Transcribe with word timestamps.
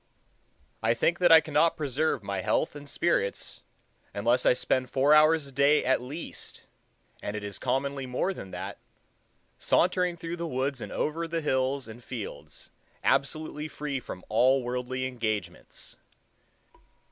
I 0.81 0.95
think 0.95 1.19
that 1.19 1.31
I 1.31 1.41
cannot 1.41 1.77
preserve 1.77 2.23
my 2.23 2.41
health 2.41 2.75
and 2.75 2.89
spirits, 2.89 3.61
unless 4.15 4.47
I 4.47 4.53
spend 4.53 4.89
four 4.89 5.13
hours 5.13 5.45
a 5.45 5.51
day 5.51 5.85
at 5.85 6.01
least—and 6.01 7.35
it 7.35 7.43
is 7.43 7.59
commonly 7.59 8.07
more 8.07 8.33
than 8.33 8.49
that—sauntering 8.49 10.17
through 10.17 10.37
the 10.37 10.47
woods 10.47 10.81
and 10.81 10.91
over 10.91 11.27
the 11.27 11.41
hills 11.41 11.87
and 11.87 12.03
fields, 12.03 12.71
absolutely 13.03 13.67
free 13.67 13.99
from 13.99 14.25
all 14.27 14.63
worldly 14.63 15.05
engagements. 15.05 15.97